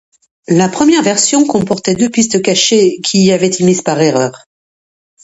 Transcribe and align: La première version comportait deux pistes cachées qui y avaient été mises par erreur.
La 0.47 0.67
première 0.67 1.03
version 1.03 1.45
comportait 1.45 1.93
deux 1.93 2.09
pistes 2.09 2.41
cachées 2.41 2.99
qui 3.01 3.23
y 3.25 3.31
avaient 3.31 3.45
été 3.45 3.63
mises 3.63 3.83
par 3.83 4.01
erreur. 4.01 4.47